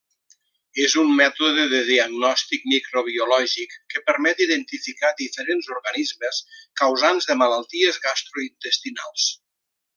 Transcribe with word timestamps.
És 0.83 0.93
un 1.01 1.09
mètode 1.17 1.65
de 1.73 1.81
diagnòstic 1.89 2.65
microbiològic 2.71 3.77
que 3.95 4.03
permet 4.09 4.43
identificar 4.47 5.13
diferents 5.21 5.71
organismes 5.79 6.43
causants 6.85 7.33
de 7.33 7.41
malalties 7.47 8.05
gastrointestinals. 8.11 9.33